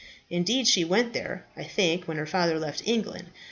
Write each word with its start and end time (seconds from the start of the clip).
Indeed 0.31 0.67
she 0.67 0.83
went 0.83 1.13
there, 1.13 1.45
I 1.55 1.63
think, 1.63 2.05
when 2.07 2.17
her 2.17 2.25
father 2.25 2.57
left 2.57 2.81
England. 2.87 3.27